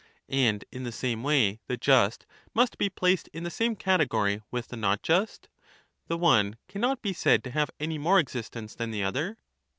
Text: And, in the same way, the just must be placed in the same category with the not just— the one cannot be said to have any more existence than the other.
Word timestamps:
And, 0.29 0.65
in 0.71 0.81
the 0.81 0.91
same 0.91 1.21
way, 1.21 1.59
the 1.67 1.77
just 1.77 2.25
must 2.55 2.79
be 2.79 2.89
placed 2.89 3.27
in 3.33 3.43
the 3.43 3.51
same 3.51 3.75
category 3.75 4.41
with 4.49 4.69
the 4.69 4.75
not 4.75 5.03
just— 5.03 5.47
the 6.07 6.17
one 6.17 6.55
cannot 6.67 7.03
be 7.03 7.13
said 7.13 7.43
to 7.43 7.51
have 7.51 7.69
any 7.79 7.99
more 7.99 8.17
existence 8.17 8.73
than 8.73 8.89
the 8.89 9.03
other. 9.03 9.37